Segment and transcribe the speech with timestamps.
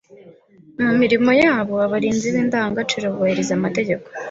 [0.85, 4.05] Mu mirimo yabo, abarinzi b’indangagaciro bubahiriza amategeko